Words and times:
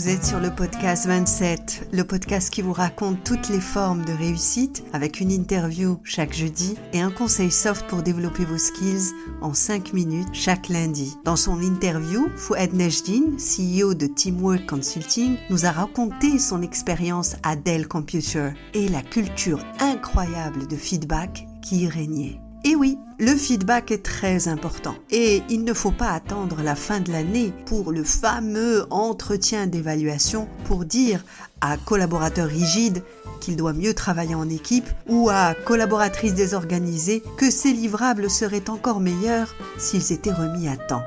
vous 0.00 0.08
êtes 0.08 0.24
sur 0.24 0.40
le 0.40 0.50
podcast 0.50 1.06
27, 1.06 1.88
le 1.92 2.04
podcast 2.04 2.48
qui 2.48 2.62
vous 2.62 2.72
raconte 2.72 3.22
toutes 3.22 3.50
les 3.50 3.60
formes 3.60 4.02
de 4.06 4.14
réussite 4.14 4.82
avec 4.94 5.20
une 5.20 5.30
interview 5.30 6.00
chaque 6.04 6.32
jeudi 6.32 6.78
et 6.94 7.02
un 7.02 7.10
conseil 7.10 7.50
soft 7.50 7.86
pour 7.86 8.02
développer 8.02 8.46
vos 8.46 8.56
skills 8.56 9.12
en 9.42 9.52
5 9.52 9.92
minutes 9.92 10.28
chaque 10.32 10.70
lundi. 10.70 11.18
Dans 11.26 11.36
son 11.36 11.60
interview, 11.60 12.28
Fouad 12.34 12.72
Nejdin, 12.72 13.36
CEO 13.36 13.92
de 13.92 14.06
Teamwork 14.06 14.64
Consulting, 14.64 15.36
nous 15.50 15.66
a 15.66 15.70
raconté 15.70 16.38
son 16.38 16.62
expérience 16.62 17.36
à 17.42 17.54
Dell 17.54 17.86
Computer 17.86 18.52
et 18.72 18.88
la 18.88 19.02
culture 19.02 19.62
incroyable 19.80 20.66
de 20.66 20.76
feedback 20.76 21.46
qui 21.60 21.82
y 21.82 21.88
régnait. 21.88 22.40
Et 22.64 22.76
oui, 22.76 22.98
le 23.18 23.34
feedback 23.34 23.90
est 23.90 24.02
très 24.02 24.48
important 24.48 24.94
et 25.10 25.42
il 25.48 25.64
ne 25.64 25.72
faut 25.72 25.92
pas 25.92 26.10
attendre 26.10 26.58
la 26.62 26.74
fin 26.74 27.00
de 27.00 27.10
l'année 27.10 27.54
pour 27.64 27.90
le 27.90 28.04
fameux 28.04 28.86
entretien 28.90 29.66
d'évaluation 29.66 30.46
pour 30.64 30.84
dire 30.84 31.24
à 31.62 31.78
collaborateur 31.78 32.46
rigide 32.46 33.02
qu'il 33.40 33.56
doit 33.56 33.72
mieux 33.72 33.94
travailler 33.94 34.34
en 34.34 34.50
équipe 34.50 34.88
ou 35.08 35.30
à 35.30 35.54
collaboratrice 35.64 36.34
désorganisée 36.34 37.22
que 37.38 37.50
ses 37.50 37.72
livrables 37.72 38.28
seraient 38.28 38.68
encore 38.68 39.00
meilleurs 39.00 39.54
s'ils 39.78 40.12
étaient 40.12 40.32
remis 40.32 40.68
à 40.68 40.76
temps. 40.76 41.02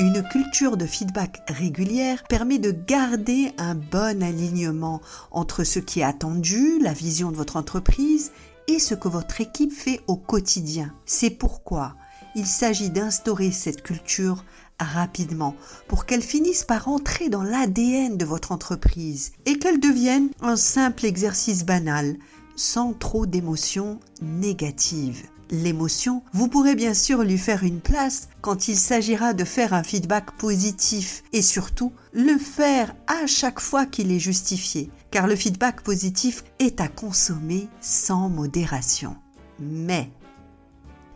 Une 0.00 0.24
culture 0.24 0.76
de 0.76 0.86
feedback 0.86 1.42
régulière 1.46 2.24
permet 2.28 2.58
de 2.58 2.72
garder 2.72 3.52
un 3.56 3.76
bon 3.76 4.20
alignement 4.20 5.00
entre 5.30 5.62
ce 5.62 5.78
qui 5.78 6.00
est 6.00 6.04
attendu, 6.04 6.80
la 6.80 6.92
vision 6.92 7.30
de 7.30 7.36
votre 7.36 7.56
entreprise 7.56 8.32
et 8.68 8.78
ce 8.78 8.94
que 8.94 9.08
votre 9.08 9.40
équipe 9.40 9.72
fait 9.72 10.00
au 10.06 10.16
quotidien. 10.16 10.92
C'est 11.06 11.30
pourquoi 11.30 11.96
il 12.34 12.46
s'agit 12.46 12.90
d'instaurer 12.90 13.50
cette 13.50 13.82
culture 13.82 14.44
rapidement 14.78 15.54
pour 15.88 16.06
qu'elle 16.06 16.22
finisse 16.22 16.64
par 16.64 16.88
entrer 16.88 17.28
dans 17.28 17.42
l'ADN 17.42 18.16
de 18.16 18.24
votre 18.24 18.52
entreprise 18.52 19.32
et 19.46 19.58
qu'elle 19.58 19.80
devienne 19.80 20.30
un 20.40 20.56
simple 20.56 21.04
exercice 21.06 21.64
banal 21.64 22.16
sans 22.56 22.92
trop 22.92 23.26
d'émotions 23.26 23.98
négatives 24.20 25.26
l'émotion, 25.52 26.22
vous 26.32 26.48
pourrez 26.48 26.74
bien 26.74 26.94
sûr 26.94 27.22
lui 27.22 27.38
faire 27.38 27.62
une 27.62 27.80
place 27.80 28.28
quand 28.40 28.66
il 28.66 28.76
s'agira 28.76 29.34
de 29.34 29.44
faire 29.44 29.74
un 29.74 29.84
feedback 29.84 30.32
positif 30.32 31.22
et 31.32 31.42
surtout 31.42 31.92
le 32.12 32.38
faire 32.38 32.94
à 33.06 33.26
chaque 33.26 33.60
fois 33.60 33.86
qu'il 33.86 34.10
est 34.10 34.18
justifié, 34.18 34.90
car 35.10 35.26
le 35.26 35.36
feedback 35.36 35.82
positif 35.82 36.42
est 36.58 36.80
à 36.80 36.88
consommer 36.88 37.68
sans 37.80 38.28
modération. 38.30 39.14
Mais, 39.60 40.10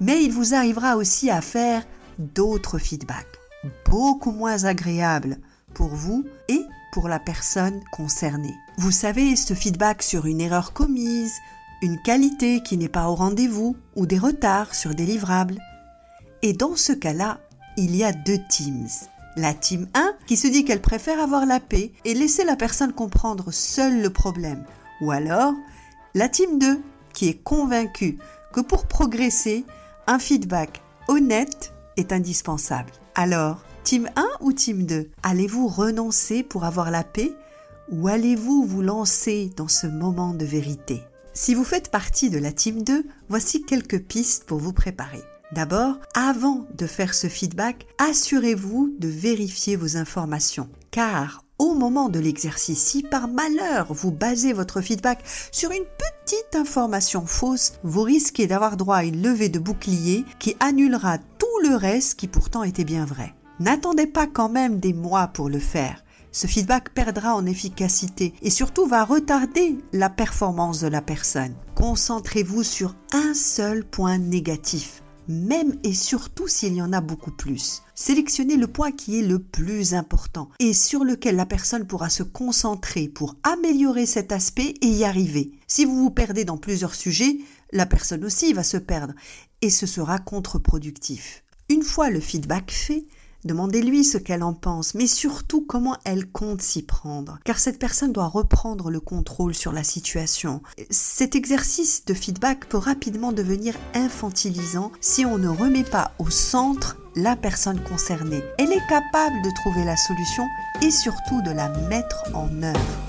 mais 0.00 0.22
il 0.22 0.32
vous 0.32 0.54
arrivera 0.54 0.96
aussi 0.96 1.30
à 1.30 1.40
faire 1.40 1.82
d'autres 2.18 2.78
feedbacks, 2.78 3.40
beaucoup 3.86 4.32
moins 4.32 4.64
agréables 4.64 5.38
pour 5.72 5.88
vous 5.88 6.24
et 6.48 6.60
pour 6.92 7.08
la 7.08 7.18
personne 7.18 7.80
concernée. 7.90 8.54
Vous 8.78 8.90
savez, 8.90 9.34
ce 9.34 9.54
feedback 9.54 10.02
sur 10.02 10.26
une 10.26 10.40
erreur 10.40 10.72
commise, 10.72 11.32
une 11.82 12.00
qualité 12.02 12.62
qui 12.62 12.76
n'est 12.76 12.88
pas 12.88 13.08
au 13.08 13.14
rendez-vous 13.14 13.76
ou 13.94 14.06
des 14.06 14.18
retards 14.18 14.74
sur 14.74 14.94
des 14.94 15.06
livrables. 15.06 15.58
Et 16.42 16.52
dans 16.52 16.76
ce 16.76 16.92
cas-là, 16.92 17.38
il 17.76 17.94
y 17.94 18.04
a 18.04 18.12
deux 18.12 18.38
teams. 18.48 18.88
La 19.36 19.52
team 19.52 19.86
1 19.94 20.14
qui 20.26 20.36
se 20.36 20.46
dit 20.46 20.64
qu'elle 20.64 20.80
préfère 20.80 21.20
avoir 21.20 21.44
la 21.44 21.60
paix 21.60 21.92
et 22.04 22.14
laisser 22.14 22.44
la 22.44 22.56
personne 22.56 22.92
comprendre 22.92 23.52
seule 23.52 24.00
le 24.00 24.10
problème. 24.10 24.64
Ou 25.02 25.10
alors, 25.10 25.52
la 26.14 26.28
team 26.28 26.58
2 26.58 26.80
qui 27.12 27.28
est 27.28 27.42
convaincue 27.42 28.18
que 28.52 28.60
pour 28.60 28.86
progresser, 28.86 29.64
un 30.06 30.18
feedback 30.18 30.82
honnête 31.08 31.74
est 31.98 32.12
indispensable. 32.12 32.92
Alors, 33.14 33.62
team 33.84 34.08
1 34.16 34.24
ou 34.40 34.52
team 34.52 34.86
2 34.86 35.10
Allez-vous 35.22 35.68
renoncer 35.68 36.42
pour 36.42 36.64
avoir 36.64 36.90
la 36.90 37.04
paix 37.04 37.32
ou 37.90 38.08
allez-vous 38.08 38.64
vous 38.64 38.82
lancer 38.82 39.50
dans 39.56 39.68
ce 39.68 39.86
moment 39.86 40.32
de 40.32 40.44
vérité? 40.44 41.02
Si 41.36 41.54
vous 41.54 41.64
faites 41.64 41.90
partie 41.90 42.30
de 42.30 42.38
la 42.38 42.50
team 42.50 42.82
2, 42.82 43.04
voici 43.28 43.62
quelques 43.62 44.02
pistes 44.02 44.44
pour 44.44 44.58
vous 44.58 44.72
préparer. 44.72 45.20
D'abord, 45.52 45.98
avant 46.14 46.66
de 46.74 46.86
faire 46.86 47.12
ce 47.12 47.28
feedback, 47.28 47.86
assurez-vous 47.98 48.94
de 48.98 49.06
vérifier 49.06 49.76
vos 49.76 49.98
informations. 49.98 50.70
Car 50.90 51.44
au 51.58 51.74
moment 51.74 52.08
de 52.08 52.18
l'exercice, 52.18 52.82
si 52.82 53.02
par 53.02 53.28
malheur 53.28 53.92
vous 53.92 54.10
basez 54.10 54.54
votre 54.54 54.80
feedback 54.80 55.22
sur 55.52 55.70
une 55.72 55.84
petite 55.84 56.56
information 56.56 57.26
fausse, 57.26 57.74
vous 57.82 58.02
risquez 58.02 58.46
d'avoir 58.46 58.78
droit 58.78 58.96
à 58.96 59.04
une 59.04 59.22
levée 59.22 59.50
de 59.50 59.58
bouclier 59.58 60.24
qui 60.38 60.56
annulera 60.58 61.18
tout 61.18 61.68
le 61.68 61.76
reste 61.76 62.18
qui 62.18 62.28
pourtant 62.28 62.62
était 62.62 62.84
bien 62.84 63.04
vrai. 63.04 63.34
N'attendez 63.60 64.06
pas 64.06 64.26
quand 64.26 64.48
même 64.48 64.80
des 64.80 64.94
mois 64.94 65.28
pour 65.28 65.50
le 65.50 65.58
faire 65.58 66.02
ce 66.36 66.46
feedback 66.46 66.92
perdra 66.92 67.34
en 67.34 67.46
efficacité 67.46 68.34
et 68.42 68.50
surtout 68.50 68.86
va 68.86 69.06
retarder 69.06 69.78
la 69.94 70.10
performance 70.10 70.80
de 70.80 70.86
la 70.86 71.00
personne. 71.00 71.54
Concentrez-vous 71.74 72.62
sur 72.62 72.94
un 73.12 73.32
seul 73.32 73.86
point 73.86 74.18
négatif, 74.18 75.02
même 75.28 75.78
et 75.82 75.94
surtout 75.94 76.46
s'il 76.46 76.74
y 76.74 76.82
en 76.82 76.92
a 76.92 77.00
beaucoup 77.00 77.30
plus. 77.30 77.80
Sélectionnez 77.94 78.58
le 78.58 78.66
point 78.66 78.92
qui 78.92 79.18
est 79.18 79.26
le 79.26 79.38
plus 79.38 79.94
important 79.94 80.50
et 80.58 80.74
sur 80.74 81.04
lequel 81.04 81.36
la 81.36 81.46
personne 81.46 81.86
pourra 81.86 82.10
se 82.10 82.22
concentrer 82.22 83.08
pour 83.08 83.36
améliorer 83.42 84.04
cet 84.04 84.30
aspect 84.30 84.74
et 84.82 84.88
y 84.88 85.04
arriver. 85.04 85.52
Si 85.66 85.86
vous 85.86 85.96
vous 85.96 86.10
perdez 86.10 86.44
dans 86.44 86.58
plusieurs 86.58 86.94
sujets, 86.94 87.38
la 87.72 87.86
personne 87.86 88.26
aussi 88.26 88.52
va 88.52 88.62
se 88.62 88.76
perdre 88.76 89.14
et 89.62 89.70
ce 89.70 89.86
sera 89.86 90.18
contre-productif. 90.18 91.44
Une 91.70 91.82
fois 91.82 92.10
le 92.10 92.20
feedback 92.20 92.70
fait, 92.70 93.06
Demandez-lui 93.46 94.02
ce 94.02 94.18
qu'elle 94.18 94.42
en 94.42 94.54
pense, 94.54 94.96
mais 94.96 95.06
surtout 95.06 95.64
comment 95.64 95.96
elle 96.04 96.26
compte 96.26 96.62
s'y 96.62 96.82
prendre, 96.82 97.38
car 97.44 97.60
cette 97.60 97.78
personne 97.78 98.12
doit 98.12 98.26
reprendre 98.26 98.90
le 98.90 98.98
contrôle 98.98 99.54
sur 99.54 99.70
la 99.70 99.84
situation. 99.84 100.62
Cet 100.90 101.36
exercice 101.36 102.04
de 102.06 102.12
feedback 102.12 102.68
peut 102.68 102.76
rapidement 102.76 103.30
devenir 103.30 103.74
infantilisant 103.94 104.90
si 105.00 105.24
on 105.24 105.38
ne 105.38 105.46
remet 105.46 105.84
pas 105.84 106.10
au 106.18 106.28
centre 106.28 106.96
la 107.14 107.36
personne 107.36 107.80
concernée. 107.84 108.42
Elle 108.58 108.72
est 108.72 108.88
capable 108.88 109.40
de 109.44 109.54
trouver 109.54 109.84
la 109.84 109.96
solution 109.96 110.44
et 110.82 110.90
surtout 110.90 111.40
de 111.42 111.52
la 111.52 111.68
mettre 111.88 112.24
en 112.34 112.48
œuvre. 112.64 113.06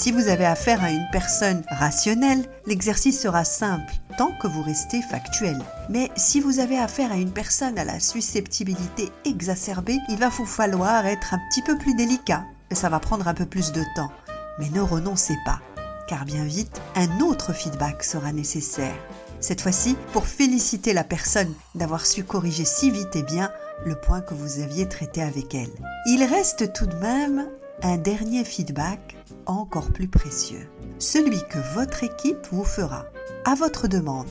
Si 0.00 0.12
vous 0.12 0.28
avez 0.28 0.46
affaire 0.46 0.84
à 0.84 0.92
une 0.92 1.08
personne 1.10 1.64
rationnelle, 1.68 2.44
l'exercice 2.66 3.20
sera 3.20 3.42
simple 3.42 3.92
tant 4.16 4.30
que 4.40 4.46
vous 4.46 4.62
restez 4.62 5.02
factuel. 5.02 5.60
Mais 5.88 6.08
si 6.14 6.38
vous 6.38 6.60
avez 6.60 6.78
affaire 6.78 7.10
à 7.10 7.16
une 7.16 7.32
personne 7.32 7.76
à 7.80 7.84
la 7.84 7.98
susceptibilité 7.98 9.08
exacerbée, 9.24 9.98
il 10.08 10.16
va 10.16 10.28
vous 10.28 10.46
falloir 10.46 11.04
être 11.04 11.34
un 11.34 11.40
petit 11.50 11.62
peu 11.62 11.76
plus 11.76 11.96
délicat 11.96 12.44
ça 12.76 12.88
va 12.88 13.00
prendre 13.00 13.26
un 13.26 13.34
peu 13.34 13.44
plus 13.44 13.72
de 13.72 13.82
temps. 13.96 14.12
Mais 14.60 14.70
ne 14.70 14.80
renoncez 14.80 15.36
pas, 15.44 15.58
car 16.06 16.24
bien 16.24 16.44
vite, 16.44 16.80
un 16.94 17.18
autre 17.18 17.52
feedback 17.52 18.04
sera 18.04 18.30
nécessaire. 18.30 18.94
Cette 19.40 19.62
fois-ci, 19.62 19.96
pour 20.12 20.26
féliciter 20.28 20.92
la 20.92 21.02
personne 21.02 21.52
d'avoir 21.74 22.06
su 22.06 22.22
corriger 22.22 22.64
si 22.64 22.92
vite 22.92 23.16
et 23.16 23.24
bien 23.24 23.50
le 23.84 23.96
point 23.96 24.20
que 24.20 24.34
vous 24.34 24.60
aviez 24.60 24.86
traité 24.86 25.22
avec 25.22 25.56
elle. 25.56 25.72
Il 26.06 26.22
reste 26.22 26.72
tout 26.72 26.86
de 26.86 26.96
même 26.98 27.48
un 27.82 27.96
dernier 27.96 28.44
feedback 28.44 29.16
encore 29.46 29.92
plus 29.92 30.08
précieux, 30.08 30.68
celui 30.98 31.38
que 31.48 31.58
votre 31.74 32.04
équipe 32.04 32.46
vous 32.50 32.64
fera, 32.64 33.06
à 33.44 33.54
votre 33.54 33.88
demande. 33.88 34.26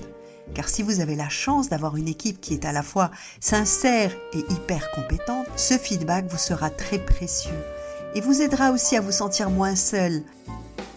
Car 0.53 0.69
si 0.69 0.81
vous 0.81 0.99
avez 0.99 1.15
la 1.15 1.29
chance 1.29 1.69
d'avoir 1.69 1.97
une 1.97 2.07
équipe 2.07 2.39
qui 2.41 2.53
est 2.53 2.65
à 2.65 2.71
la 2.71 2.83
fois 2.83 3.11
sincère 3.39 4.11
et 4.33 4.39
hyper 4.49 4.91
compétente, 4.91 5.47
ce 5.55 5.77
feedback 5.77 6.25
vous 6.29 6.37
sera 6.37 6.69
très 6.69 6.99
précieux 6.99 7.63
et 8.15 8.21
vous 8.21 8.41
aidera 8.41 8.71
aussi 8.71 8.95
à 8.95 9.01
vous 9.01 9.11
sentir 9.11 9.49
moins 9.49 9.75
seul. 9.75 10.23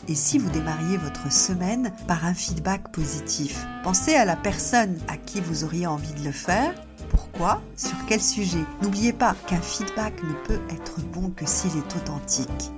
Et 0.08 0.14
si 0.14 0.38
vous 0.38 0.50
démarriez 0.50 0.96
votre 0.96 1.30
semaine 1.32 1.92
par 2.08 2.24
un 2.24 2.34
feedback 2.34 2.90
positif, 2.90 3.64
pensez 3.84 4.14
à 4.14 4.24
la 4.24 4.36
personne 4.36 4.98
à 5.08 5.16
qui 5.16 5.40
vous 5.40 5.64
auriez 5.64 5.86
envie 5.86 6.14
de 6.14 6.24
le 6.24 6.32
faire 6.32 6.74
pourquoi 7.20 7.60
Sur 7.76 7.96
quel 8.08 8.20
sujet 8.20 8.64
N'oubliez 8.82 9.12
pas 9.12 9.34
qu'un 9.46 9.60
feedback 9.60 10.22
ne 10.22 10.32
peut 10.46 10.60
être 10.70 11.00
bon 11.12 11.30
que 11.30 11.46
s'il 11.46 11.76
est 11.76 11.96
authentique. 11.96 12.70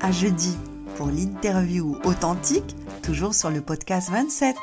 À 0.00 0.10
jeudi 0.12 0.56
pour 0.96 1.08
l'interview 1.08 1.96
authentique, 2.04 2.74
toujours 3.02 3.34
sur 3.34 3.50
le 3.50 3.60
podcast 3.60 4.10
27. 4.10 4.56